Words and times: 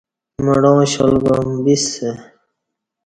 مڑاں 0.45 0.81
شال 0.91 1.13
گعام 1.25 1.49
بِسہ 1.63 2.09